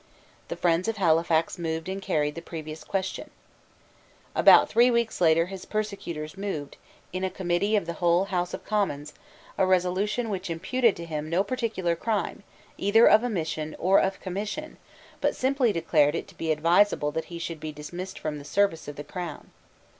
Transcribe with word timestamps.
The 0.47 0.55
friends 0.55 0.87
of 0.87 0.97
Halifax 0.97 1.59
moved 1.59 1.87
and 1.87 2.01
carried 2.01 2.33
the 2.33 2.41
previous 2.41 2.83
question, 2.83 3.29
About 4.35 4.67
three 4.67 4.89
weeks 4.89 5.21
later 5.21 5.45
his 5.45 5.63
persecutors 5.63 6.35
moved, 6.35 6.77
in 7.13 7.23
a 7.23 7.29
Committee 7.29 7.75
of 7.75 7.85
the 7.85 7.93
whole 8.01 8.23
House 8.25 8.51
of 8.55 8.65
Commons, 8.65 9.13
a 9.59 9.65
resolution 9.67 10.31
which 10.31 10.49
imputed 10.49 10.95
to 10.95 11.05
him 11.05 11.29
no 11.29 11.43
particular 11.43 11.95
crime 11.95 12.41
either 12.79 13.05
of 13.07 13.23
omission 13.23 13.75
or 13.77 13.99
of 13.99 14.19
commission, 14.19 14.77
but 15.21 15.35
simply 15.35 15.71
declared 15.71 16.15
it 16.15 16.27
to 16.29 16.35
be 16.35 16.51
advisable 16.51 17.11
that 17.11 17.25
he 17.25 17.37
should 17.37 17.59
be 17.59 17.71
dismissed 17.71 18.17
from 18.17 18.39
the 18.39 18.43
service 18.43 18.87
of 18.87 18.95
the 18.95 19.03
Crown. 19.03 19.51